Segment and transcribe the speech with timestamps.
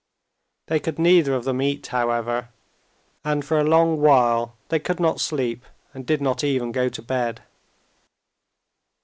[0.65, 2.49] They could neither of them eat, however,
[3.23, 7.03] and for a long while they could not sleep, and did not even go to
[7.03, 7.43] bed.